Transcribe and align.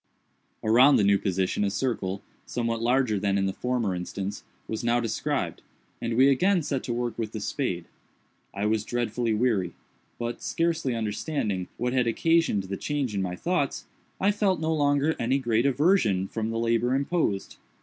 Around 0.63 0.95
the 0.95 1.03
new 1.03 1.19
position 1.19 1.63
a 1.63 1.69
circle, 1.69 2.23
somewhat 2.47 2.81
larger 2.81 3.19
than 3.19 3.37
in 3.37 3.45
the 3.45 3.53
former 3.53 3.93
instance, 3.93 4.43
was 4.67 4.83
now 4.83 4.99
described, 4.99 5.61
and 6.01 6.15
we 6.15 6.27
again 6.27 6.63
set 6.63 6.81
to 6.85 6.91
work 6.93 7.19
with 7.19 7.33
the 7.33 7.39
spades. 7.39 7.85
I 8.51 8.65
was 8.65 8.83
dreadfully 8.83 9.35
weary, 9.35 9.73
but, 10.17 10.41
scarcely 10.41 10.95
understanding 10.95 11.67
what 11.77 11.93
had 11.93 12.07
occasioned 12.07 12.63
the 12.63 12.77
change 12.77 13.13
in 13.13 13.21
my 13.21 13.35
thoughts, 13.35 13.85
I 14.19 14.31
felt 14.31 14.59
no 14.59 14.73
longer 14.73 15.15
any 15.19 15.37
great 15.37 15.67
aversion 15.67 16.27
from 16.27 16.49
the 16.49 16.57
labor 16.57 16.95
imposed. 16.95 17.57